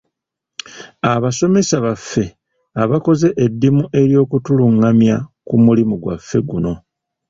Abasomesa 1.13 1.75
baffe 1.85 2.23
abakoze 2.83 3.27
eddimu 3.45 3.83
ery’okutulungamya 4.01 5.15
ku 5.47 5.55
mulimu 5.63 5.95
gwaffe 6.01 6.37
guno. 6.49 6.73